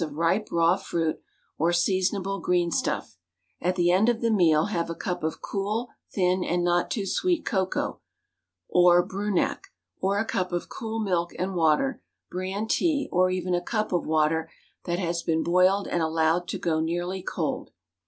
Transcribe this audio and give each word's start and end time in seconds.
of 0.01 0.15
ripe, 0.17 0.47
raw 0.51 0.75
fruit, 0.75 1.21
or 1.59 1.71
seasonable 1.71 2.39
green 2.39 2.71
stuff; 2.71 3.17
at 3.61 3.75
the 3.75 3.91
end 3.91 4.09
of 4.09 4.19
the 4.19 4.31
meal 4.31 4.65
have 4.65 4.89
a 4.89 4.95
cup 4.95 5.21
of 5.23 5.41
cool, 5.43 5.89
thin, 6.11 6.43
and 6.43 6.63
not 6.63 6.89
too 6.89 7.05
sweet 7.05 7.45
cocoa, 7.45 8.01
or 8.67 9.05
Brunak, 9.05 9.65
or 9.99 10.17
a 10.17 10.25
cup 10.25 10.51
of 10.51 10.69
cool 10.69 10.99
milk 10.99 11.35
and 11.37 11.53
water, 11.53 12.01
bran 12.31 12.67
tea, 12.67 13.09
or 13.11 13.29
even 13.29 13.53
a 13.53 13.61
cup 13.61 13.91
of 13.91 14.07
water 14.07 14.49
that 14.85 14.97
has 14.97 15.21
been 15.21 15.43
boiled 15.43 15.87
and 15.87 16.01
allowed 16.01 16.47
to 16.47 16.57
go 16.57 16.79
nearly 16.79 17.21
cold. 17.21 17.69